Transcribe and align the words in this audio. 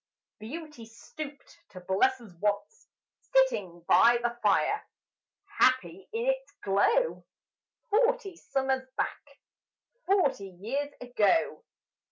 Beauty 0.39 0.87
stooped 0.87 1.59
to 1.69 1.79
bless 1.79 2.19
us 2.19 2.33
once, 2.39 2.87
Sitting 3.19 3.81
by 3.87 4.17
the 4.23 4.35
fire, 4.41 4.83
Happy 5.59 6.09
in 6.11 6.25
its 6.25 6.51
glow; 6.63 7.23
Forty 7.91 8.35
summers 8.35 8.87
back 8.97 9.37
Forty 10.07 10.47
years 10.59 10.89
ago. 11.01 11.63